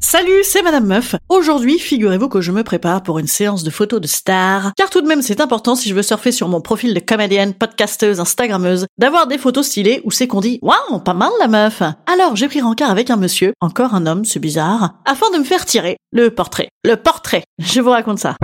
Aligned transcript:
Salut, 0.00 0.44
c'est 0.44 0.62
Madame 0.62 0.86
Meuf. 0.86 1.16
Aujourd'hui, 1.28 1.78
figurez-vous 1.78 2.28
que 2.28 2.40
je 2.40 2.52
me 2.52 2.62
prépare 2.62 3.02
pour 3.02 3.18
une 3.18 3.26
séance 3.26 3.64
de 3.64 3.70
photos 3.70 4.00
de 4.00 4.06
stars, 4.06 4.70
car 4.76 4.88
tout 4.88 5.00
de 5.00 5.08
même 5.08 5.22
c'est 5.22 5.40
important 5.40 5.74
si 5.74 5.88
je 5.88 5.94
veux 5.94 6.04
surfer 6.04 6.30
sur 6.30 6.46
mon 6.46 6.60
profil 6.60 6.94
de 6.94 7.00
comédienne, 7.00 7.52
podcasteuse, 7.52 8.20
instagrammeuse, 8.20 8.86
d'avoir 8.96 9.26
des 9.26 9.38
photos 9.38 9.66
stylées 9.66 10.02
où 10.04 10.12
c'est 10.12 10.28
qu'on 10.28 10.40
dit 10.40 10.60
«Waouh, 10.62 11.00
pas 11.00 11.14
mal 11.14 11.32
la 11.40 11.48
meuf!» 11.48 11.82
Alors 12.06 12.36
j'ai 12.36 12.46
pris 12.46 12.60
rencard 12.60 12.92
avec 12.92 13.10
un 13.10 13.16
monsieur, 13.16 13.54
encore 13.60 13.94
un 13.94 14.06
homme, 14.06 14.24
c'est 14.24 14.38
bizarre, 14.38 14.92
afin 15.04 15.30
de 15.32 15.38
me 15.38 15.44
faire 15.44 15.64
tirer 15.64 15.96
le 16.12 16.30
portrait. 16.30 16.68
Le 16.84 16.94
portrait 16.94 17.42
Je 17.58 17.80
vous 17.80 17.90
raconte 17.90 18.20
ça. 18.20 18.36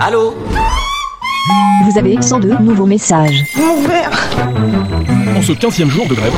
Allô? 0.00 0.34
Vous 1.84 1.98
avez 1.98 2.22
102 2.22 2.56
nouveaux 2.60 2.86
messages. 2.86 3.44
En 5.36 5.42
ce 5.42 5.52
15e 5.52 5.88
jour 5.88 6.06
de 6.06 6.14
grève, 6.14 6.32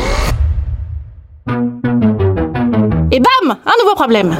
Et 3.17 3.21
bam 3.21 3.57
Un 3.65 3.83
nouveau 3.83 3.95
problème 3.95 4.37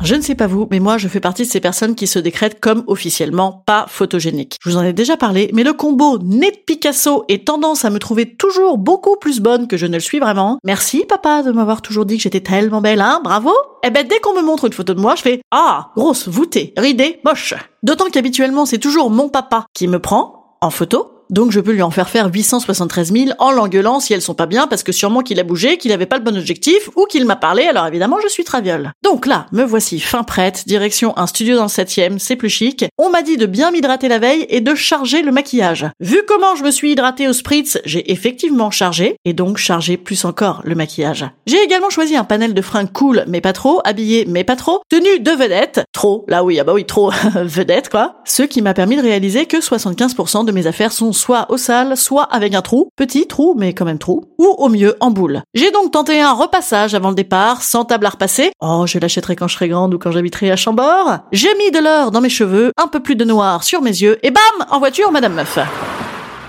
je 0.00 0.14
ne 0.14 0.20
sais 0.20 0.36
pas 0.36 0.46
vous, 0.46 0.68
mais 0.70 0.78
moi 0.78 0.96
je 0.96 1.08
fais 1.08 1.18
partie 1.18 1.42
de 1.42 1.48
ces 1.48 1.58
personnes 1.58 1.96
qui 1.96 2.06
se 2.06 2.20
décrètent 2.20 2.60
comme 2.60 2.84
officiellement 2.86 3.64
pas 3.66 3.86
photogéniques. 3.88 4.56
Je 4.62 4.70
vous 4.70 4.76
en 4.76 4.84
ai 4.84 4.92
déjà 4.92 5.16
parlé, 5.16 5.50
mais 5.52 5.64
le 5.64 5.72
combo 5.72 6.18
nez 6.18 6.52
de 6.52 6.56
Picasso 6.64 7.24
et 7.26 7.42
tendance 7.42 7.84
à 7.84 7.90
me 7.90 7.98
trouver 7.98 8.36
toujours 8.36 8.78
beaucoup 8.78 9.16
plus 9.16 9.40
bonne 9.40 9.66
que 9.66 9.76
je 9.76 9.86
ne 9.86 9.94
le 9.94 10.00
suis 10.00 10.20
vraiment. 10.20 10.60
Merci 10.62 11.04
papa 11.04 11.42
de 11.42 11.50
m'avoir 11.50 11.82
toujours 11.82 12.06
dit 12.06 12.16
que 12.16 12.22
j'étais 12.22 12.42
tellement 12.42 12.80
belle, 12.80 13.00
hein 13.00 13.20
Bravo 13.24 13.50
Eh 13.82 13.90
ben 13.90 14.06
dès 14.06 14.20
qu'on 14.20 14.36
me 14.36 14.46
montre 14.46 14.66
une 14.66 14.72
photo 14.72 14.94
de 14.94 15.00
moi, 15.00 15.16
je 15.16 15.22
fais 15.22 15.40
Ah, 15.50 15.88
grosse, 15.96 16.28
voûtée, 16.28 16.74
ridée, 16.76 17.18
moche. 17.24 17.54
D'autant 17.82 18.08
qu'habituellement 18.08 18.66
c'est 18.66 18.78
toujours 18.78 19.10
mon 19.10 19.28
papa 19.28 19.66
qui 19.74 19.88
me 19.88 19.98
prend 19.98 20.56
en 20.60 20.70
photo 20.70 21.17
donc 21.30 21.52
je 21.52 21.60
peux 21.60 21.72
lui 21.72 21.82
en 21.82 21.90
faire 21.90 22.08
faire 22.08 22.30
873 22.32 23.12
000 23.12 23.30
en 23.38 23.50
l'engueulant 23.50 24.00
si 24.00 24.14
elles 24.14 24.22
sont 24.22 24.34
pas 24.34 24.46
bien 24.46 24.66
parce 24.66 24.82
que 24.82 24.92
sûrement 24.92 25.20
qu'il 25.20 25.40
a 25.40 25.44
bougé, 25.44 25.76
qu'il 25.76 25.92
avait 25.92 26.06
pas 26.06 26.18
le 26.18 26.24
bon 26.24 26.36
objectif 26.36 26.88
ou 26.96 27.04
qu'il 27.04 27.26
m'a 27.26 27.36
parlé, 27.36 27.64
alors 27.64 27.86
évidemment 27.86 28.18
je 28.22 28.28
suis 28.28 28.44
traviole. 28.44 28.92
Donc 29.02 29.26
là, 29.26 29.46
me 29.52 29.64
voici 29.64 30.00
fin 30.00 30.22
prête, 30.22 30.64
direction 30.66 31.16
un 31.18 31.26
studio 31.26 31.56
dans 31.56 31.64
le 31.64 31.68
7 31.68 31.88
c'est 32.18 32.36
plus 32.36 32.48
chic. 32.48 32.84
On 32.98 33.10
m'a 33.10 33.22
dit 33.22 33.36
de 33.36 33.46
bien 33.46 33.70
m'hydrater 33.70 34.08
la 34.08 34.18
veille 34.18 34.46
et 34.48 34.60
de 34.60 34.74
charger 34.74 35.22
le 35.22 35.32
maquillage. 35.32 35.86
Vu 36.00 36.22
comment 36.26 36.54
je 36.54 36.64
me 36.64 36.70
suis 36.70 36.92
hydratée 36.92 37.28
au 37.28 37.32
spritz, 37.32 37.78
j'ai 37.84 38.10
effectivement 38.12 38.70
chargé 38.70 39.16
et 39.24 39.32
donc 39.32 39.56
chargé 39.56 39.96
plus 39.96 40.24
encore 40.24 40.62
le 40.64 40.74
maquillage. 40.74 41.26
J'ai 41.46 41.62
également 41.62 41.90
choisi 41.90 42.16
un 42.16 42.24
panel 42.24 42.54
de 42.54 42.62
fringues 42.62 42.92
cool 42.92 43.24
mais 43.26 43.40
pas 43.40 43.52
trop, 43.52 43.80
habillé 43.84 44.24
mais 44.26 44.44
pas 44.44 44.56
trop, 44.56 44.80
tenue 44.88 45.20
de 45.20 45.30
vedette, 45.30 45.82
trop, 45.92 46.24
là 46.28 46.44
oui, 46.44 46.58
ah 46.60 46.64
bah 46.64 46.72
oui, 46.74 46.84
trop 46.84 47.10
vedette 47.34 47.88
quoi. 47.88 48.16
Ce 48.24 48.42
qui 48.42 48.62
m'a 48.62 48.74
permis 48.74 48.96
de 48.96 49.02
réaliser 49.02 49.46
que 49.46 49.58
75% 49.58 50.44
de 50.44 50.52
mes 50.52 50.66
affaires 50.66 50.92
sont 50.92 51.12
soit 51.18 51.46
au 51.50 51.56
sale, 51.56 51.96
soit 51.96 52.24
avec 52.24 52.54
un 52.54 52.62
trou, 52.62 52.90
petit 52.96 53.26
trou 53.26 53.54
mais 53.56 53.74
quand 53.74 53.84
même 53.84 53.98
trou, 53.98 54.24
ou 54.38 54.46
au 54.46 54.68
mieux 54.68 54.96
en 55.00 55.10
boule. 55.10 55.42
J'ai 55.54 55.70
donc 55.70 55.92
tenté 55.92 56.20
un 56.20 56.32
repassage 56.32 56.94
avant 56.94 57.10
le 57.10 57.14
départ, 57.14 57.62
sans 57.62 57.84
table 57.84 58.06
à 58.06 58.10
repasser. 58.10 58.52
Oh, 58.60 58.84
je 58.86 58.98
l'achèterai 58.98 59.36
quand 59.36 59.48
je 59.48 59.54
serai 59.54 59.68
grande 59.68 59.94
ou 59.94 59.98
quand 59.98 60.12
j'habiterai 60.12 60.50
à 60.50 60.56
Chambord. 60.56 61.18
J'ai 61.32 61.54
mis 61.56 61.70
de 61.70 61.80
l'or 61.80 62.10
dans 62.10 62.20
mes 62.20 62.28
cheveux, 62.28 62.72
un 62.76 62.86
peu 62.86 63.00
plus 63.00 63.16
de 63.16 63.24
noir 63.24 63.64
sur 63.64 63.82
mes 63.82 63.90
yeux, 63.90 64.18
et 64.22 64.30
bam, 64.30 64.66
en 64.70 64.78
voiture, 64.78 65.10
Madame 65.10 65.34
Meuf. 65.34 65.58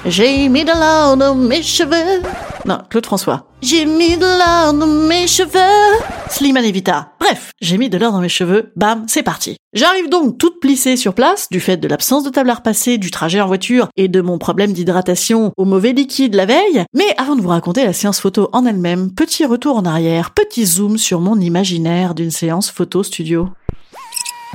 J'ai 0.06 0.48
mis 0.48 0.64
de 0.64 0.72
l'or 0.72 1.18
dans 1.18 1.36
mes 1.36 1.62
cheveux. 1.62 2.22
Non, 2.66 2.80
Claude 2.90 3.06
François. 3.06 3.44
J'ai 3.62 3.86
mis 3.86 4.16
de 4.16 4.26
l'or 4.26 4.74
dans 4.74 4.88
mes 4.88 5.28
cheveux. 5.28 6.19
Slimane 6.30 6.66
Evita. 6.66 7.14
Bref, 7.20 7.52
j'ai 7.60 7.78
mis 7.78 7.90
de 7.90 7.98
l'or 7.98 8.12
dans 8.12 8.22
mes 8.22 8.30
cheveux. 8.30 8.72
Bam, 8.76 9.06
c'est 9.08 9.24
parti. 9.24 9.58
J'arrive 9.74 10.10
donc 10.10 10.38
toute 10.38 10.60
plissée 10.60 10.96
sur 10.96 11.14
place, 11.14 11.48
du 11.50 11.60
fait 11.60 11.78
de 11.78 11.88
l'absence 11.88 12.24
de 12.24 12.30
table 12.30 12.50
à 12.50 12.56
repasser, 12.56 12.98
du 12.98 13.12
trajet 13.12 13.42
en 13.42 13.48
voiture 13.48 13.90
et 13.98 14.08
de 14.08 14.22
mon 14.22 14.38
problème 14.38 14.72
d'hydratation 14.72 15.52
au 15.58 15.66
mauvais 15.66 15.92
liquide 15.92 16.36
la 16.36 16.46
veille. 16.46 16.86
Mais 16.94 17.14
avant 17.18 17.36
de 17.36 17.42
vous 17.42 17.50
raconter 17.50 17.84
la 17.84 17.94
séance 17.94 18.20
photo 18.20 18.50
en 18.54 18.66
elle-même, 18.66 19.12
petit 19.12 19.46
retour 19.46 19.78
en 19.78 19.86
arrière, 19.86 20.32
petit 20.32 20.66
zoom 20.66 20.98
sur 20.98 21.20
mon 21.20 21.40
imaginaire 21.40 22.16
d'une 22.16 22.32
séance 22.32 22.72
photo 22.72 23.04
studio. 23.04 23.50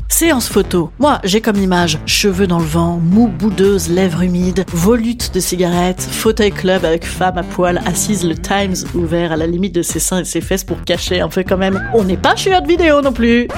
Séance 0.08 0.48
photo. 0.48 0.90
Moi, 0.98 1.18
j'ai 1.24 1.40
comme 1.40 1.56
image 1.56 1.98
cheveux 2.06 2.46
dans 2.46 2.58
le 2.58 2.64
vent, 2.64 2.98
mou 3.02 3.26
boudeuse, 3.26 3.88
lèvres 3.88 4.22
humides, 4.22 4.64
volute 4.68 5.34
de 5.34 5.40
cigarettes, 5.40 6.00
fauteuil 6.02 6.52
club 6.52 6.84
avec 6.84 7.04
femme 7.04 7.38
à 7.38 7.42
poil 7.42 7.80
assise, 7.86 8.24
le 8.24 8.36
Times 8.36 8.74
ouvert 8.94 9.32
à 9.32 9.36
la 9.36 9.46
limite 9.46 9.74
de 9.74 9.82
ses 9.82 9.98
seins 10.00 10.20
et 10.20 10.24
ses 10.24 10.40
fesses 10.40 10.64
pour 10.64 10.82
cacher 10.84 11.20
un 11.20 11.28
peu 11.28 11.42
quand 11.42 11.56
même. 11.56 11.82
On 11.94 12.04
n'est 12.04 12.16
pas 12.16 12.36
chez 12.36 12.54
Hot 12.54 12.66
Vidéo 12.66 13.00
non 13.00 13.12
plus. 13.12 13.48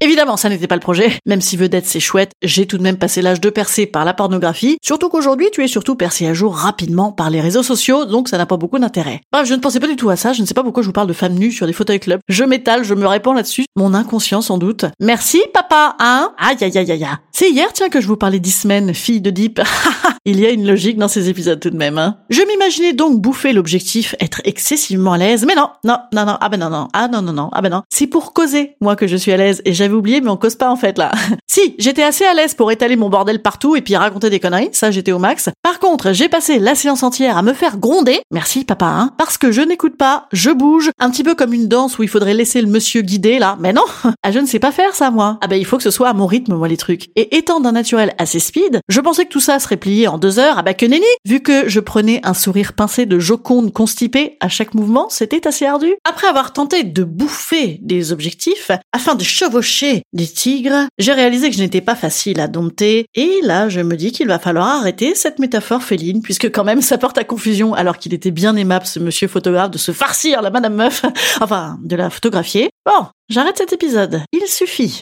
Évidemment, 0.00 0.36
ça 0.36 0.48
n'était 0.48 0.66
pas 0.66 0.74
le 0.74 0.80
projet. 0.80 1.18
Même 1.26 1.40
si 1.40 1.56
vedette 1.56 1.86
c'est 1.86 2.00
chouette, 2.00 2.32
j'ai 2.42 2.66
tout 2.66 2.78
de 2.78 2.82
même 2.82 2.98
passé 2.98 3.22
l'âge 3.22 3.40
de 3.40 3.50
percer 3.50 3.86
par 3.86 4.04
la 4.04 4.14
pornographie. 4.14 4.78
Surtout 4.82 5.08
qu'aujourd'hui, 5.08 5.48
tu 5.52 5.64
es 5.64 5.68
surtout 5.68 5.96
percé 5.96 6.26
à 6.26 6.34
jour 6.34 6.54
rapidement 6.54 7.12
par 7.12 7.30
les 7.30 7.40
réseaux 7.40 7.62
sociaux, 7.62 8.04
donc 8.04 8.28
ça 8.28 8.38
n'a 8.38 8.46
pas 8.46 8.56
beaucoup 8.56 8.78
d'intérêt. 8.78 9.20
Bref, 9.32 9.46
je 9.46 9.54
ne 9.54 9.60
pensais 9.60 9.80
pas 9.80 9.88
du 9.88 9.96
tout 9.96 10.10
à 10.10 10.16
ça. 10.16 10.32
Je 10.32 10.42
ne 10.42 10.46
sais 10.46 10.54
pas 10.54 10.62
pourquoi 10.62 10.82
je 10.82 10.88
vous 10.88 10.92
parle 10.92 11.08
de 11.08 11.12
femmes 11.12 11.34
nues 11.34 11.52
sur 11.52 11.66
des 11.66 11.72
fauteuils 11.72 12.00
clubs. 12.00 12.20
Je 12.28 12.44
m'étale, 12.44 12.84
je 12.84 12.94
me 12.94 13.06
réponds 13.06 13.32
là-dessus. 13.32 13.64
Mon 13.76 13.94
inconscient 13.94 14.42
sans 14.42 14.58
doute. 14.58 14.84
Merci 15.00 15.42
papa, 15.52 15.96
hein 15.98 16.32
Aïe 16.38 16.56
aïe 16.60 16.76
aïe 16.78 16.90
aïe 16.92 17.04
aïe. 17.04 17.16
C'est 17.32 17.50
hier, 17.50 17.72
tiens, 17.72 17.88
que 17.88 18.00
je 18.00 18.06
vous 18.06 18.16
parlais 18.16 18.40
d'Ismen, 18.40 18.94
fille 18.94 19.20
de 19.20 19.30
Deep. 19.30 19.60
Il 20.24 20.40
y 20.40 20.46
a 20.46 20.50
une 20.50 20.66
logique 20.66 20.98
dans 20.98 21.08
ces 21.08 21.28
épisodes 21.28 21.60
tout 21.60 21.70
de 21.70 21.76
même, 21.76 21.98
hein. 21.98 22.18
Je 22.30 22.42
m'imaginais 22.42 22.92
donc 22.92 23.20
bouffer 23.20 23.52
l'objectif, 23.52 24.16
être 24.18 24.40
excessivement 24.44 25.12
à 25.12 25.18
l'aise, 25.18 25.44
mais 25.46 25.54
non, 25.54 25.68
non, 25.84 25.98
non, 26.12 26.26
non, 26.26 26.36
ah 26.40 26.48
ben 26.48 26.58
non, 26.58 26.68
non, 26.68 26.88
ah 26.92 27.06
non, 27.06 27.22
non, 27.22 27.32
non, 27.32 27.48
ah 27.52 27.62
ben 27.62 27.70
non. 27.70 27.82
C'est 27.90 28.08
pour 28.08 28.32
causer, 28.32 28.74
moi, 28.80 28.96
que 28.96 29.06
je 29.06 29.16
suis 29.16 29.32
à 29.32 29.36
l'aise, 29.36 29.62
et 29.64 29.72
j'avais 29.86 29.98
oublié, 29.98 30.20
mais 30.20 30.30
on 30.30 30.36
cause 30.36 30.56
pas 30.56 30.68
en 30.68 30.74
fait 30.74 30.98
là. 30.98 31.12
si, 31.46 31.76
j'étais 31.78 32.02
assez 32.02 32.24
à 32.24 32.34
l'aise 32.34 32.54
pour 32.54 32.72
étaler 32.72 32.96
mon 32.96 33.08
bordel 33.08 33.40
partout 33.40 33.76
et 33.76 33.82
puis 33.82 33.94
raconter 33.94 34.30
des 34.30 34.40
conneries, 34.40 34.70
ça 34.72 34.90
j'étais 34.90 35.12
au 35.12 35.20
max. 35.20 35.48
Par 35.62 35.78
contre, 35.78 36.12
j'ai 36.12 36.28
passé 36.28 36.58
la 36.58 36.74
séance 36.74 37.04
entière 37.04 37.36
à 37.36 37.42
me 37.42 37.52
faire 37.52 37.76
gronder, 37.76 38.20
merci 38.32 38.64
papa, 38.64 38.86
hein, 38.86 39.12
parce 39.16 39.38
que 39.38 39.52
je 39.52 39.62
n'écoute 39.62 39.96
pas, 39.96 40.26
je 40.32 40.50
bouge, 40.50 40.90
un 40.98 41.08
petit 41.10 41.22
peu 41.22 41.36
comme 41.36 41.52
une 41.52 41.68
danse 41.68 42.00
où 42.00 42.02
il 42.02 42.08
faudrait 42.08 42.34
laisser 42.34 42.60
le 42.60 42.66
monsieur 42.66 43.02
guider 43.02 43.38
là, 43.38 43.56
mais 43.60 43.72
non, 43.72 43.84
ah 44.24 44.32
je 44.32 44.40
ne 44.40 44.46
sais 44.46 44.58
pas 44.58 44.72
faire 44.72 44.92
ça 44.96 45.12
moi. 45.12 45.38
Ah 45.40 45.46
ben 45.46 45.56
il 45.56 45.64
faut 45.64 45.76
que 45.76 45.84
ce 45.84 45.92
soit 45.92 46.08
à 46.08 46.14
mon 46.14 46.26
rythme 46.26 46.54
moi 46.54 46.66
les 46.66 46.76
trucs. 46.76 47.10
Et 47.14 47.36
étant 47.36 47.60
d'un 47.60 47.72
naturel 47.72 48.12
assez 48.18 48.40
speed, 48.40 48.80
je 48.88 49.00
pensais 49.00 49.24
que 49.24 49.30
tout 49.30 49.40
ça 49.40 49.60
serait 49.60 49.76
plié 49.76 50.08
en 50.08 50.18
deux 50.18 50.40
heures, 50.40 50.58
ah 50.58 50.62
bah 50.62 50.74
que 50.74 50.86
nenni 50.86 51.04
Vu 51.24 51.40
que 51.40 51.68
je 51.68 51.78
prenais 51.78 52.20
un 52.24 52.34
sourire 52.34 52.72
pincé 52.72 53.06
de 53.06 53.20
joconde 53.20 53.72
constipée 53.72 54.36
à 54.40 54.48
chaque 54.48 54.74
mouvement, 54.74 55.06
c'était 55.10 55.46
assez 55.46 55.64
ardu. 55.64 55.94
Après 56.04 56.26
avoir 56.26 56.52
tenté 56.52 56.82
de 56.82 57.04
bouffer 57.04 57.78
des 57.82 58.10
objectifs, 58.10 58.72
afin 58.92 59.14
de 59.14 59.22
chevaucher 59.22 59.75
des 60.12 60.26
tigres, 60.26 60.86
j'ai 60.98 61.12
réalisé 61.12 61.50
que 61.50 61.56
je 61.56 61.62
n'étais 61.62 61.80
pas 61.80 61.94
facile 61.94 62.40
à 62.40 62.48
dompter, 62.48 63.06
et 63.14 63.40
là 63.42 63.68
je 63.68 63.80
me 63.80 63.96
dis 63.96 64.12
qu'il 64.12 64.28
va 64.28 64.38
falloir 64.38 64.68
arrêter 64.68 65.14
cette 65.14 65.38
métaphore 65.38 65.82
féline, 65.82 66.22
puisque 66.22 66.50
quand 66.50 66.64
même 66.64 66.82
ça 66.82 66.98
porte 66.98 67.18
à 67.18 67.24
confusion, 67.24 67.74
alors 67.74 67.98
qu'il 67.98 68.14
était 68.14 68.30
bien 68.30 68.56
aimable 68.56 68.86
ce 68.86 68.98
monsieur 68.98 69.28
photographe 69.28 69.70
de 69.70 69.78
se 69.78 69.92
farcir 69.92 70.42
la 70.42 70.50
madame 70.50 70.74
meuf, 70.74 71.04
enfin 71.40 71.78
de 71.82 71.96
la 71.96 72.10
photographier. 72.10 72.70
Bon, 72.84 73.06
j'arrête 73.28 73.58
cet 73.58 73.72
épisode, 73.72 74.22
il 74.32 74.46
suffit. 74.46 75.00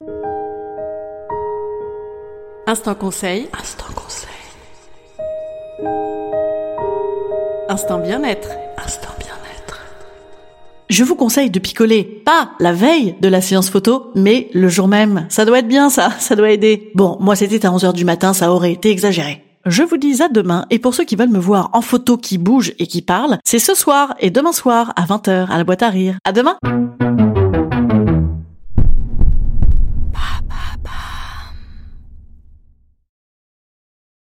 Instant 2.66 2.94
conseil. 2.94 3.46
Instant 3.52 3.92
conseil. 3.94 4.30
Instant 7.68 7.98
bien-être. 7.98 8.48
Instant 8.78 9.10
bien-être. 9.18 9.34
Je 10.91 11.03
vous 11.03 11.15
conseille 11.15 11.51
de 11.51 11.59
picoler, 11.59 12.04
pas 12.04 12.51
la 12.60 12.72
veille 12.72 13.15
de 13.21 13.28
la 13.28 13.41
séance 13.41 13.71
photo, 13.71 14.10
mais 14.15 14.51
le 14.53 14.69
jour 14.69 14.86
même. 14.86 15.27
Ça 15.31 15.45
doit 15.45 15.60
être 15.60 15.69
bien 15.69 15.89
ça, 15.89 16.10
ça 16.19 16.36
doit 16.36 16.51
aider. 16.51 16.91
Bon, 16.95 17.16
moi 17.21 17.36
c'était 17.36 17.65
à 17.65 17.71
11h 17.71 17.95
du 17.95 18.04
matin, 18.04 18.34
ça 18.34 18.53
aurait 18.53 18.72
été 18.72 18.91
exagéré. 18.91 19.42
Je 19.66 19.83
vous 19.83 19.97
dis 19.97 20.22
à 20.22 20.28
demain, 20.28 20.66
et 20.69 20.78
pour 20.78 20.95
ceux 20.95 21.04
qui 21.04 21.16
veulent 21.16 21.31
me 21.31 21.39
voir 21.39 21.71
en 21.72 21.81
photo 21.81 22.19
qui 22.19 22.36
bouge 22.36 22.75
et 22.78 22.86
qui 22.86 23.01
parle, 23.01 23.39
c'est 23.45 23.59
ce 23.59 23.75
soir 23.75 24.15
et 24.21 24.31
demain 24.31 24.53
soir 24.53 24.92
à 24.97 25.07
20h 25.07 25.48
à 25.51 25.57
la 25.57 25.65
boîte 25.65 25.83
à 25.83 25.89
rire. 25.89 26.19
À 26.22 26.33
demain! 26.33 26.59